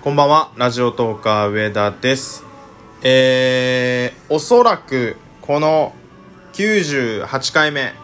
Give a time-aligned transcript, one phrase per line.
[0.00, 2.44] こんばんは、ラジオトーカー上田です。
[3.02, 5.92] えー、おそらく、この
[6.52, 7.94] 98回目、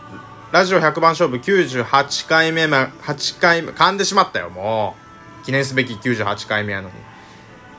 [0.51, 4.96] ラジオ100番勝負98回目ま、8回目、噛んでしまったよ、も
[5.41, 5.46] う。
[5.46, 6.95] 記念すべき98回目やのに。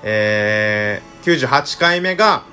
[0.02, 2.44] えー、98回目が、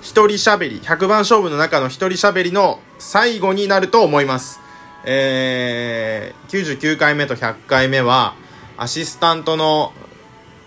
[0.00, 4.60] 一人喋り、100番勝負の中の一人喋りの最後になると思います。
[5.04, 8.34] えー、99回目と100回目は、
[8.78, 9.92] アシスタントの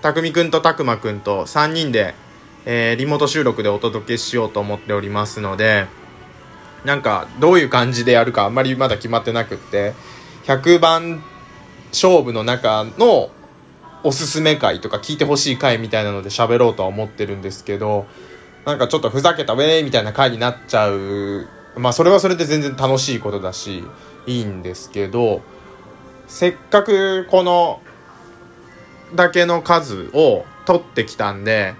[0.05, 2.13] たくみくんとたくまくんと3人で、
[2.67, 5.87] えーリモート収録でお届けしようと思っておりますので、
[6.83, 9.95] なんか、どういう感じでやるかあんまりまだ決まってなくって、
[10.43, 11.23] 100番
[11.89, 13.31] 勝負の中の
[14.03, 18.05] おすすめ回とか聞いてほしい回みたいなので喋ろうとは思ってるんですけど、
[18.63, 21.47] なんかちょっとふざけたウェーイみたいな回になっちゃう。
[21.77, 23.83] まあそれはそれで全然楽しいことだし、
[24.27, 25.41] いいんですけど、
[26.27, 27.81] せっかくこの
[29.15, 31.75] だけの数を取ってきたんで、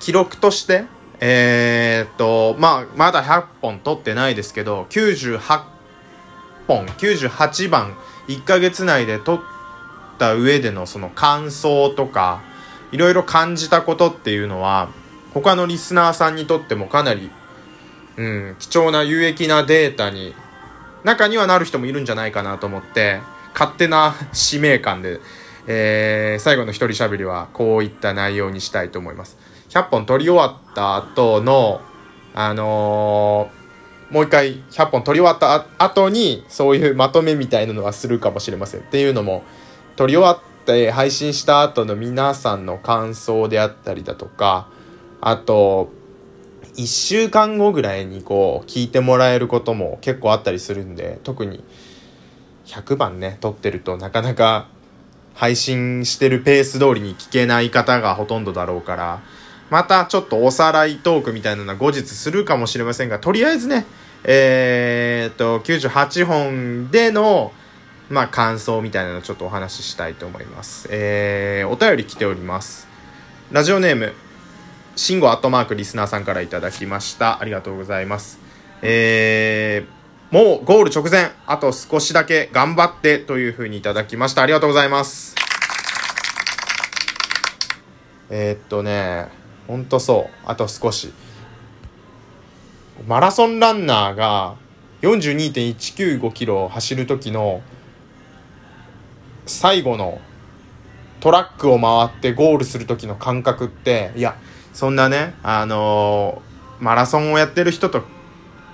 [0.00, 0.84] 記録として、
[1.20, 5.62] えーっと、まあ、まだ100本取ってないですけど、98
[6.66, 7.94] 本、98番、
[8.28, 9.40] 1ヶ月内で取っ
[10.18, 12.40] た上でのその感想とか、
[12.92, 14.88] いろいろ感じたことっていうのは、
[15.34, 17.30] 他のリスナーさんにとってもかなり、
[18.16, 20.34] うん、貴重な有益なデータに、
[21.04, 23.20] 中にはなる人もいるんじゃないかなと思って、
[23.52, 25.20] 勝手な使命感で、
[25.66, 29.38] えー最後の一人喋りはこういった内容にしたいと思います。
[29.70, 31.80] 100本撮り終わった後の、
[32.34, 33.60] あのー
[34.10, 38.80] もう一回100本撮り終わった後に、そういうまとめみたいなのはするかもしれません。
[38.80, 39.44] っていうのも、
[39.94, 44.68] 撮り終わって配信した後の皆さんの感想であったりだとか、
[45.20, 45.90] あと、
[46.76, 51.62] 1週間後ぐらいにこう、聞いてもらえることも結構あったりするんで、特に
[52.66, 54.66] 100番ね、撮ってるとなかなか
[55.40, 59.20] 配信してるペース通りに聞けない方がほとんどだろうから、
[59.70, 63.86] またちょっとおさらいトークみたいなのは後日するかもしれませんが、とりあえずね、
[64.22, 67.52] えーっと、98本での、
[68.10, 70.88] まあ、感想みたいなのちょっとお話ししたいと思います。
[70.90, 72.86] えー、お便り来ております。
[73.50, 74.12] ラジオネーム、
[74.94, 77.40] シンゴアットマークリスナーさんからいただきました。
[77.40, 78.38] ありがとうございます。
[78.82, 79.99] えー、
[80.30, 84.42] もうゴール直前、あと少しだけ頑張ってというふうにいただきました。
[84.42, 85.34] ありがとうございます。
[88.30, 89.28] えー、っとね、
[89.66, 90.34] ほんとそう。
[90.46, 91.12] あと少し。
[93.08, 94.54] マラソンランナーが
[95.02, 97.62] 42.195キロを走る時の
[99.46, 100.20] 最後の
[101.20, 104.36] トラックを回ってゴールする時の感覚って、いや、
[104.74, 108.02] そんなね、あのーマラソンをやってる人と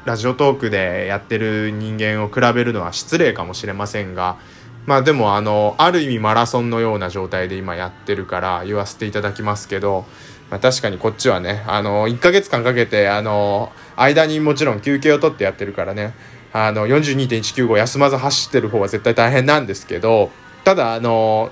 [0.07, 4.39] ラジオトークでやってる人間を比べるのは失礼かもしれませんが、
[4.87, 10.05] まあでもあの、ある意味マラソンのような状態で今やってるから言わせていただきますけど、
[10.49, 16.15] まあ確かにこっちはね、あの、1ヶ月間かけて、あの、間にもちろん休憩を取ってやってるからね、
[16.53, 20.31] あの、42.195休まず走ってる方は絶対大変なんですけど、
[20.63, 21.51] ただあの、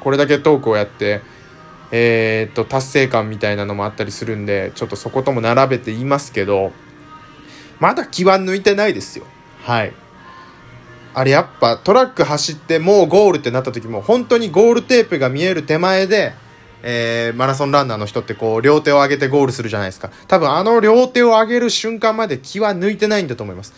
[0.00, 1.22] これだけトークをやって、
[1.90, 6.72] えーっと、達成感みたいなのもあったりするんで、ちょっとそことも並べて言いますけど、
[7.82, 9.24] まだ気は抜いてないですよ。
[9.64, 9.92] はい。
[11.14, 16.32] あれやっぱトラック走ってもうゴールってなった時も本当にゴールテープが見える手前で、
[16.84, 20.12] えーマラソンランナーの人ってこう両手を上げてゴールするじゃないですか。
[20.28, 23.74] 多分あの両手を上げる瞬間まで気は抜いてないんだと思います。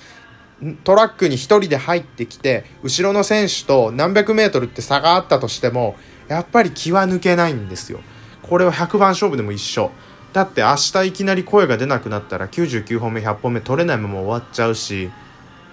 [0.62, 5.96] んトラックに一人で入ってきて、後ろの選手と何百メートルって差があったとしても、
[6.28, 8.00] やっぱり気は抜けないんですよ。
[8.42, 9.90] これは100番勝負でも一緒。
[10.34, 15.10] だって明日いきなり声が出なくなったら99本目100本目取れないまま終わっちゃうし、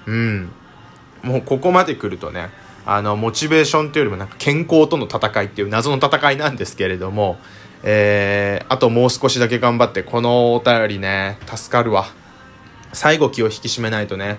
[0.06, 0.52] うん。
[1.24, 2.52] もうここまで来るとね、
[2.86, 7.40] あの、モチベーションというよりもなんか健康との戦いっていう謎の戦いなんですけれども、
[7.82, 12.06] えー、あともう少しだけ頑張って、このお便りね、助かるわ。
[12.94, 14.38] 最後気を引き締めないとね、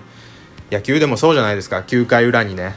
[0.71, 2.75] 野球でもそうじゃないですか、9回裏にね、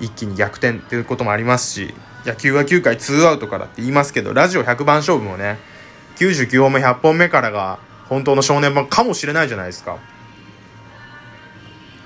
[0.00, 1.92] 一気に逆転っていうこともありますし、
[2.24, 5.58] 野球は9回2アウトからって言いますけど、ラジオ100番勝負もね、
[6.30, 7.78] 99本目100本目からが
[8.08, 9.98] 本当の正念場かもしれないじゃないですか。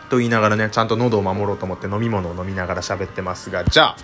[0.08, 3.96] と言いながらね、ちゃんと喉を守ろうと思って飲み物を飲みながら喋ってますが、じゃあ、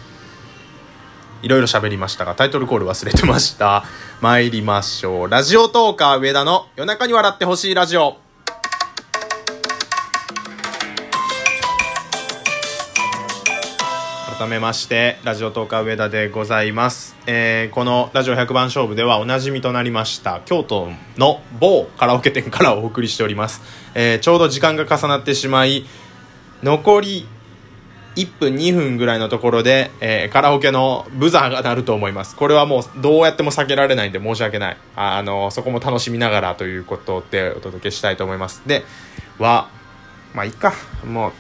[1.43, 3.85] いろいろ喋りましたが、タイトルコール忘れてました。
[4.21, 5.29] 参りましょう。
[5.29, 8.22] ラジオトーカー上田の夜中に笑ってほしいラジオ。
[14.43, 17.15] 改めまして、ラジオトーカー上田でございます。
[17.29, 23.63] えーこのラジオ100番勝負ではおなじみとなりました、京都の某カラオケ店からお送りしております。
[23.95, 25.85] えーちょうど時間が重なってしまい、
[26.61, 27.29] 残り
[28.17, 32.35] 1分2分ぐらいのところで、えー、カラオケのブザーが鳴ると思います。
[32.35, 34.77] これはもうどうやっても避けられないんで申し訳ない。
[34.97, 38.63] あの、そこも楽しみながらということでお届けしたいと思います。
[38.67, 38.83] で、
[39.39, 39.69] は、
[40.35, 40.73] まあいいか。
[41.07, 41.33] もう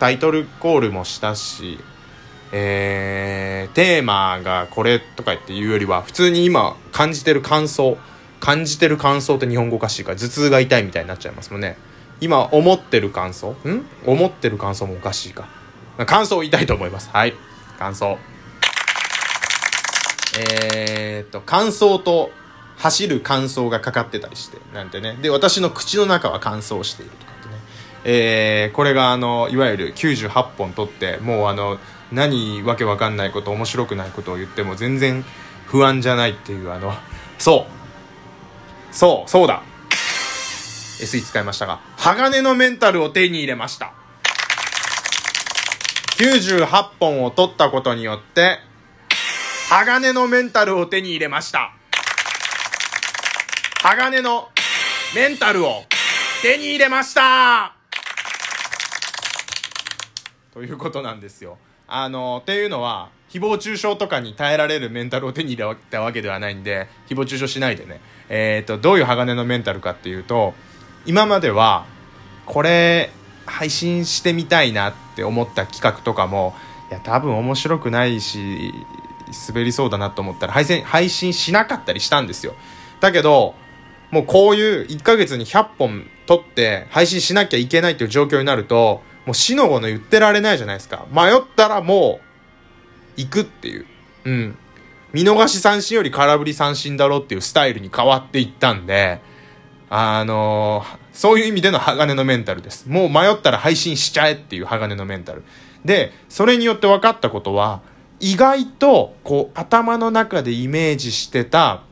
[0.00, 1.78] タイトルコールもしたし、
[2.54, 7.96] えー、テーマがこれとかっていうよりは、普通に今感じてる感想、
[8.40, 11.78] 感じてる感想って日本語おかしいから頭痛が痛いみたいになっちゃいますもんね。
[12.20, 13.86] 今思ってる感想ん？
[14.06, 15.48] 思ってる感想もおかしいか。
[16.06, 17.08] 感想を言いたいと思います。
[17.12, 17.34] はい。
[17.78, 18.18] 感想。
[20.38, 22.30] えー、っと、感想と
[22.76, 25.16] 走る感想がかかってたりして、なんてね。
[25.20, 27.31] で、私の口の中は乾燥しているとか。
[28.04, 31.78] えー、これがあの、いわゆる98本取って、もうあの、
[32.12, 35.24] 何わけわかんないこと面白くないことを言っても全然
[35.66, 36.94] 不安じゃないっていうあの
[37.38, 37.66] そ
[38.92, 38.94] う。
[38.94, 39.62] そうそうだ。
[41.00, 43.92] SE 使いましたが鋼のメンタルを手に入れました。
[46.18, 46.66] 98
[47.00, 48.60] 本を取ったことによって
[49.70, 51.72] 鋼のメンタルを手に入れました。
[53.82, 54.50] 鋼の
[55.14, 55.84] メンタルを
[56.42, 57.81] 手に入れました。
[60.52, 61.58] ということなんですよ。
[61.88, 68.00] あのっていうのは誹謗中傷とかに耐えられるメンタルを手に入れたわけではないんで誹謗中傷しないでね。
[68.28, 70.54] えっ、ー、とどういう鋼のメンタルかっていうと
[71.06, 71.86] 今までは
[72.46, 73.10] これ
[73.46, 76.54] 配信してみたいなって思った企画とかも
[76.90, 78.72] いや多分面白くないし
[79.48, 82.54] 滑りそうだなと思ったら配信配信しなかったりしたんですよ。
[83.00, 83.54] だけど
[84.10, 91.06] もうこういう1ヶ月に100本撮って配信しなきゃいけないっていう状況になるともう死の子の言ってられないじゃないですか。
[91.12, 93.86] 迷ったらもう、行くっていう。
[94.24, 94.56] うん。
[95.12, 99.20] 見逃し三振より空振り三振だろっていうスタイルに変わっていったんで、
[99.90, 102.88] あのー、そういう意味での鋼のメンタルです。
[102.88, 105.44] もう迷ったら配信しちゃえっていう鋼のメンタル。
[105.84, 107.82] で、それによって分かったことは、
[108.18, 111.82] 意外と、こう、頭の中でイメージしてた、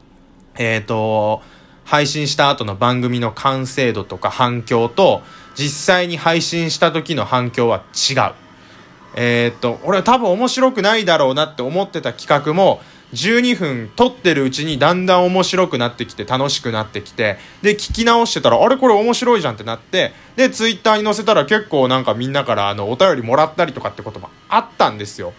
[0.56, 1.42] えっ、ー、と、
[1.84, 5.22] 配信した後の番組の完成度とか反響と、
[5.54, 8.32] 実際に配信した時の反響は違う。
[9.14, 12.80] えー、っと、俺は多分面白くないだろうなって思ってた企画も、
[13.12, 25.32] 12分撮ってるうちにだんだん面白くなってきて楽しくなってきて、で、聞き直してたら、あれこれ面白いじゃんってなって、で、ツイッターに載せたら結構なんかみんなからあの、お便りもらったりとかってこともあったんですよ。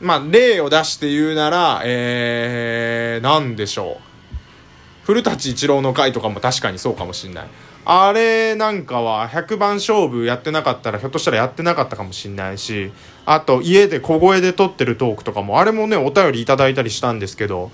[0.00, 5.06] まあ、例を出して言うなら、えー、なんでしょう。
[5.06, 7.46] 古舘一郎の回とかも確かにそうかもしんない。
[7.88, 12.90] あれなんかは100番勝負やってなかったらひょっとしたらやってなかったかもしんないし、
[13.24, 17.70] あと家で小声で撮ってるトークとかもあれもね、お便りいただいたりしたんですけど、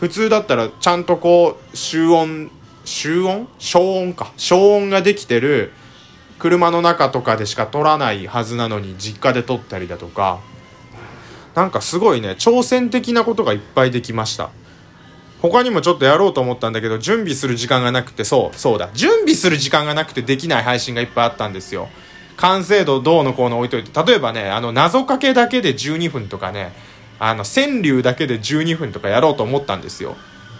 [0.00, 2.50] 普通だったらちゃんとこう、集音、
[2.84, 3.48] 集音？
[3.58, 4.32] 消音か。
[4.36, 5.72] 消音ができてる
[6.38, 10.40] 車の中とかでしか撮らないはずなのに実家で撮ったりだとか、
[11.54, 14.50] なんかすごいね、挑戦的なことがいっぱいできました。
[15.40, 18.90] 他にもちょっとやろうと思ったんだけど、準備する時間がなくて、そう、そうだ。
[18.92, 21.88] 準備する時間がなくてできない配信がいっぱいあったんですよ。
[22.36, 26.72] 完成度どうのこうの置いといて、例えばね、あの、謎かけだけで12分とかね、
[27.20, 30.16] あの、川柳だけで12分とかやろうと思ったんですよ。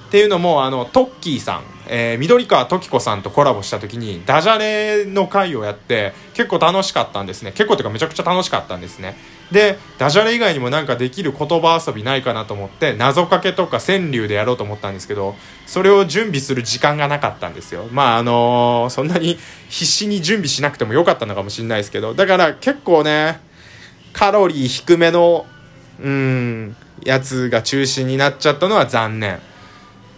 [0.08, 7.52] っていうのも、あの、トッキーさん、えー、緑川時子さんとコラボした時に、ダジャレの回をやって、結構楽しかったんですね。
[7.52, 9.16] 結構てかめちゃくちゃ楽しかったんですね。
[9.52, 15.36] でダジャレ以外にもなんかできる言葉遊びないかなと思って謎かけとか川柳でやろうと思ったんですけど
[15.66, 17.88] それを準備する時間がなかったんですよ。
[17.90, 19.38] まああのー、そんなに
[19.68, 23.40] 必死に準備しなくてもよかったのかもしれないですけどだから結構ね
[24.12, 25.46] カロリー低めの
[26.00, 29.40] うんやつが中心になっちゃったのは残念。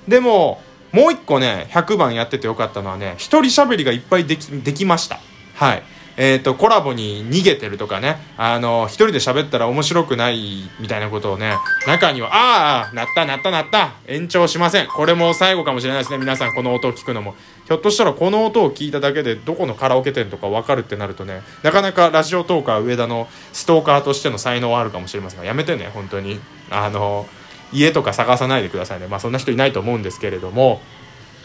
[0.08, 0.60] でも
[0.92, 5.20] もう一個ね100番やっててよかったのはね一人喋りがいっぱいできできました。
[5.54, 5.82] はい。
[6.16, 11.54] えっ、と、コラボに逃げてるとかね、あの、一人で喋ったら面白くないみたいなことをね、
[11.86, 14.86] 中には、ああ、なったなったなった、延長しません。
[14.88, 17.34] これも最後かもしれないですね、皆さんこの音を聞くのも。
[17.66, 26.40] ひょっとしたらこの音を聞いただけでどこのカラオケ店とかわかるってなるとね、なかなかラジオトーカー上田のストーカーとしての才能はあるかもしれませんが、やめてね、本当に。
[26.70, 27.28] あの、
[27.72, 29.06] 家とか探さないでくださいね。
[29.06, 30.82] まあそんな人いないと思うんですけれども、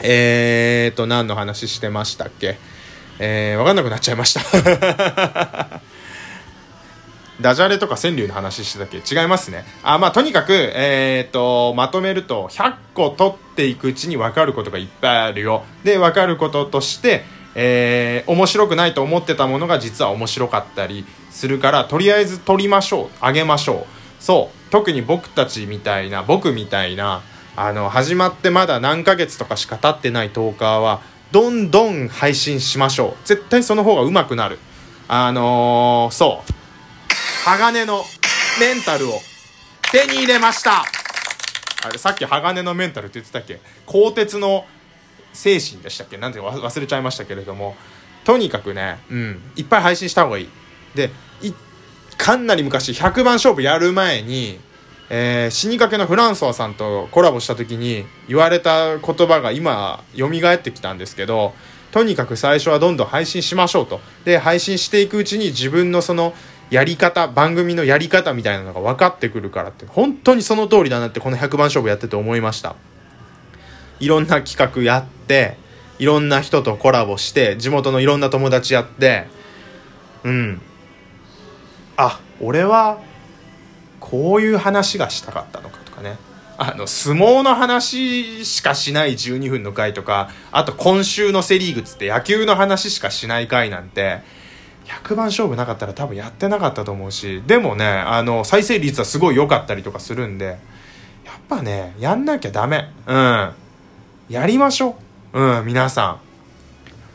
[0.01, 2.57] えーと、何の話してましたっけ？
[3.19, 4.41] えー、わかんなくなっちゃいました
[7.41, 8.97] ダジャレとか川柳の話してたっけ？
[8.97, 9.65] 違いますね。
[9.83, 15.63] あ、まあ、とにかく、えっ、と、まとめると、100個取っていくうちに分かることがいっぱいあるよ。
[15.83, 23.09] で、分かることとして、えー、面白くないと思ってたものが実は面白かったりするから、とりあえず取りましょう。
[23.19, 24.23] あげましょう。
[24.23, 24.71] そう。
[24.71, 27.21] 特に僕たちみたいな、僕みたいな、
[27.57, 31.01] あの、始まってまだ何ヶ月とかしか経ってないトーカーは、
[31.35, 33.27] どんどん配信しましょう。
[33.27, 34.57] 絶対その方が上手くなる。
[35.09, 36.53] あのー、そう。
[37.43, 38.05] 鋼の
[38.57, 39.19] メンタルを
[39.91, 40.85] 手に入れました。
[41.85, 43.59] あれさっき鋼のメンタルって言ってたっけ？
[43.85, 44.63] 鋼鉄の
[45.33, 46.17] 精神でしたっけ？
[46.17, 47.75] なんて忘れちゃいましたけれども。
[48.23, 50.49] とにかくね、うん、いっぱい配信した方がいい。
[50.95, 51.11] で
[52.17, 54.57] かなり昔100番勝負やる前に
[55.09, 61.53] えー、死にかけのフランソワさんとコラボした時に言われた言葉が今蘇ってきたんですけど
[61.91, 64.01] とにかく最初はどんどん配信しましょうと。
[64.25, 66.33] で配信していくうちに自分のその
[66.69, 72.75] やり方番組のやり方みたいなのが分かってくるからって本当にその通りだなってこの100番勝負やってて思いました。
[73.99, 75.57] いろんな企画やって
[75.99, 79.27] いろんな人とコラボして地元のいろんな友達やって
[80.23, 80.61] うん。
[81.95, 82.99] あ俺は
[84.09, 86.17] こういう話がしたかったのかとかね。
[86.57, 94.21] あの相撲の話しかしない12分の回とかあと今週のセ・リーグっつって野球の話しかしない回なんて
[94.85, 100.45] 100番勝負なかったら多分やってなかったと思うしでもねあの再生率はすごい良かったりとかするんで
[101.25, 102.89] やっぱねやんなきゃダメ。
[103.05, 103.51] うん。
[104.29, 104.95] やりましょ
[105.33, 105.41] う。
[105.41, 106.19] うん皆さ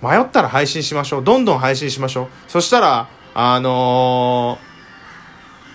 [0.03, 0.07] ん。
[0.07, 1.25] 迷ったら配信しましょう。
[1.25, 2.29] どんどん配信しましょう。
[2.47, 4.70] そしたらあのー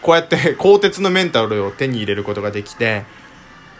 [0.05, 3.05] こうやって 鋼鉄のメンタルを手に入れることができて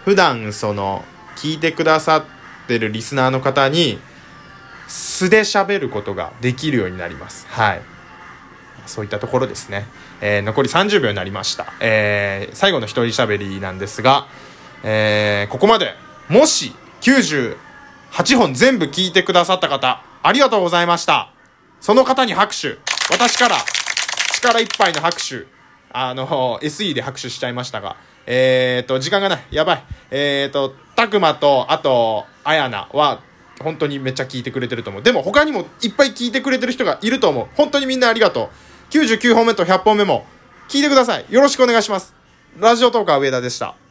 [0.05, 1.05] 普段その
[1.35, 2.23] 聞いてくださっ
[2.67, 3.99] てるリスナーの方に
[4.87, 7.45] 素で喋ることができるようになります。
[7.51, 7.81] はい。
[8.87, 9.87] そういったところですね、
[10.21, 14.27] えー、残り30秒になりました、えー、最後の一人喋りなんですが、
[14.83, 15.95] えー、ここまで
[16.29, 17.57] もし98
[18.37, 21.31] 本全部聞いてくださった方ありがとうございました。
[21.81, 22.77] その方に拍手。
[23.11, 23.57] 私から
[24.33, 25.55] 力いっぱいの拍手。
[25.97, 27.95] あの、SE で拍手しちゃいましたが、
[28.27, 29.43] えーと、時間がない。
[29.51, 29.83] やばい。
[30.11, 33.21] えーと、たくまと、あと、あやなは、
[33.61, 35.01] 本当にめっちゃ聞いてくれてると思う。
[35.03, 37.47] でも他にもいっぱい聞いてくれてる人がいると思う。
[37.55, 38.49] 本当にみんなありがと
[38.91, 38.93] う。
[38.93, 40.25] 99本目と100本目も
[40.67, 41.25] 聞いてください。
[41.29, 42.13] よろしくお願いします。
[42.57, 43.84] ラジオトーカー上田でした。